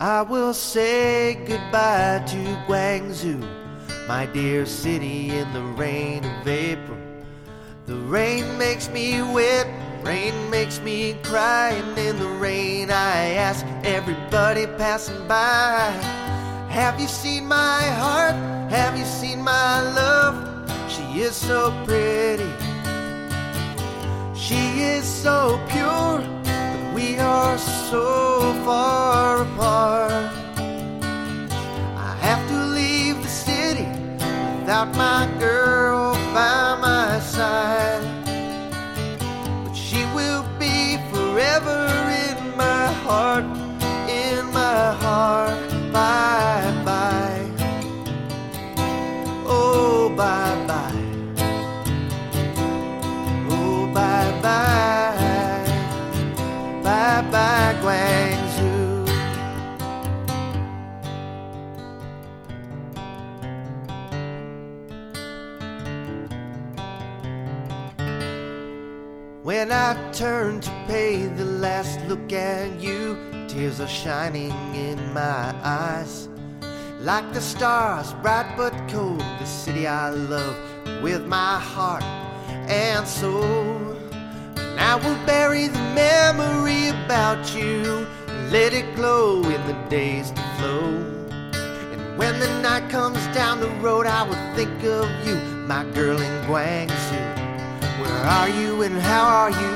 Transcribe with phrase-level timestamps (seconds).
[0.00, 3.40] I will say goodbye to Guangzhou,
[4.08, 6.98] my dear city in the rain of April.
[7.86, 9.68] The rain makes me wet,
[10.02, 15.92] rain makes me cry, and in the rain I ask everybody passing by
[16.70, 18.34] Have you seen my heart?
[18.72, 20.34] Have you seen my love?
[20.90, 22.50] She is so pretty,
[24.34, 29.63] she is so pure, but we are so far apart.
[34.96, 38.02] My girl by my side.
[39.64, 41.86] But she will be forever
[42.26, 43.44] in my heart,
[44.08, 45.58] in my heart.
[45.92, 47.46] Bye bye.
[49.46, 51.02] Oh, bye bye.
[53.50, 55.64] Oh, bye bye.
[56.82, 58.13] Bye bye, Guangzhou.
[69.44, 75.54] When I turn to pay the last look at you, tears are shining in my
[75.62, 76.30] eyes.
[77.00, 80.56] Like the stars, bright but cold, the city I love
[81.02, 82.02] with my heart
[82.70, 83.94] and soul.
[84.76, 88.06] Now we'll bury the memory about you
[88.50, 90.88] let it glow in the days to flow.
[91.92, 95.34] And when the night comes down the road, I will think of you,
[95.68, 97.33] my girl in Guangzhou.
[98.00, 99.72] Where are you and how are you?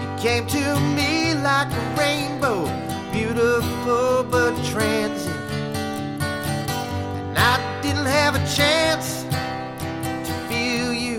[0.00, 2.64] You came to me like a rainbow,
[3.12, 5.36] beautiful but transient.
[6.22, 9.24] And I didn't have a chance
[10.26, 11.18] to feel you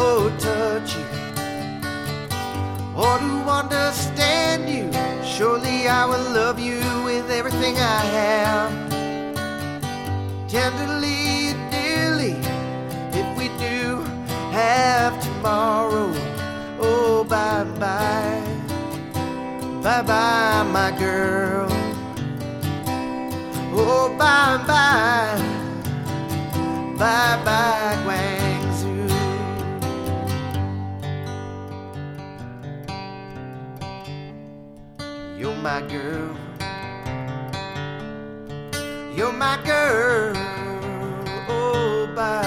[0.00, 1.04] or touch you
[2.96, 4.90] or to understand you.
[5.22, 8.72] Surely I will love you with everything I have.
[10.48, 11.35] Tenderly,
[19.86, 21.68] Bye bye, my girl.
[23.72, 25.38] Oh, bye bye.
[26.98, 29.06] Bye bye, Guangzhou.
[35.38, 36.34] You're my girl.
[39.14, 40.34] You're my girl.
[41.48, 42.45] Oh, bye